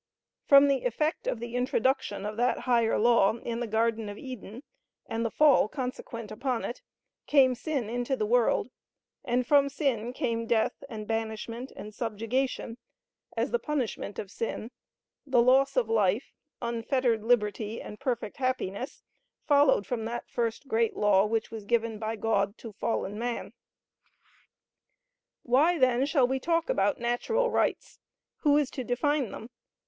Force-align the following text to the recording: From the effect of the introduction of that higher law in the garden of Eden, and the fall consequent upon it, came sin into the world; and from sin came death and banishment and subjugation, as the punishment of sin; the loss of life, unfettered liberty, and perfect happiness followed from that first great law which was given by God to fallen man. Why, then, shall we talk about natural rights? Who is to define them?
From 0.45 0.67
the 0.67 0.83
effect 0.85 1.27
of 1.27 1.39
the 1.39 1.55
introduction 1.55 2.25
of 2.25 2.35
that 2.37 2.61
higher 2.61 2.97
law 2.97 3.37
in 3.37 3.59
the 3.59 3.67
garden 3.67 4.09
of 4.09 4.17
Eden, 4.17 4.63
and 5.05 5.23
the 5.23 5.29
fall 5.29 5.67
consequent 5.69 6.31
upon 6.31 6.65
it, 6.65 6.81
came 7.27 7.53
sin 7.53 7.87
into 7.87 8.15
the 8.15 8.25
world; 8.25 8.71
and 9.23 9.45
from 9.45 9.69
sin 9.69 10.11
came 10.11 10.47
death 10.47 10.83
and 10.89 11.05
banishment 11.07 11.71
and 11.75 11.93
subjugation, 11.93 12.79
as 13.37 13.51
the 13.51 13.59
punishment 13.59 14.17
of 14.17 14.31
sin; 14.31 14.71
the 15.27 15.39
loss 15.43 15.77
of 15.77 15.87
life, 15.87 16.33
unfettered 16.63 17.21
liberty, 17.23 17.79
and 17.79 17.99
perfect 17.99 18.37
happiness 18.37 19.03
followed 19.45 19.85
from 19.85 20.05
that 20.05 20.27
first 20.27 20.67
great 20.67 20.95
law 20.95 21.27
which 21.27 21.51
was 21.51 21.63
given 21.63 21.99
by 21.99 22.15
God 22.15 22.57
to 22.57 22.73
fallen 22.73 23.19
man. 23.19 23.53
Why, 25.43 25.77
then, 25.77 26.07
shall 26.07 26.27
we 26.27 26.39
talk 26.39 26.71
about 26.71 26.97
natural 26.97 27.51
rights? 27.51 27.99
Who 28.37 28.57
is 28.57 28.71
to 28.71 28.83
define 28.83 29.29
them? 29.29 29.51